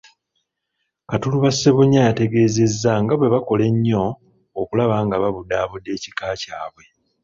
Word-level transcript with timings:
Katuluba 1.09 1.49
Ssebunnya 1.51 1.99
yategeezezza 2.07 2.91
nga 3.01 3.13
bwe 3.17 3.31
bakola 3.33 3.63
ennyo 3.71 4.03
okulaba 4.61 4.95
nga 5.05 5.15
babudaabuda 5.21 5.89
ekika 5.95 6.25
kyabwe. 6.41 6.83